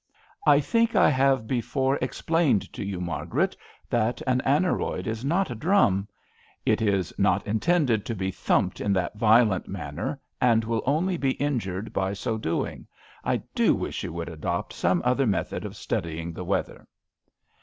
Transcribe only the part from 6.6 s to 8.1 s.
It is not intended